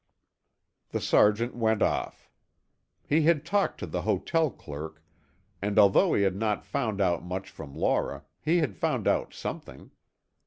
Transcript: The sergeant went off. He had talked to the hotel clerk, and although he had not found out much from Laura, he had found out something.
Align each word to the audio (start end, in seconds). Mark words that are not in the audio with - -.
The 0.89 0.99
sergeant 0.99 1.55
went 1.55 1.83
off. 1.83 2.27
He 3.07 3.21
had 3.21 3.45
talked 3.45 3.77
to 3.81 3.85
the 3.85 4.01
hotel 4.01 4.49
clerk, 4.49 4.99
and 5.61 5.77
although 5.77 6.15
he 6.15 6.23
had 6.23 6.35
not 6.35 6.65
found 6.65 6.99
out 6.99 7.21
much 7.23 7.51
from 7.51 7.75
Laura, 7.75 8.25
he 8.41 8.57
had 8.65 8.75
found 8.75 9.07
out 9.07 9.31
something. 9.31 9.91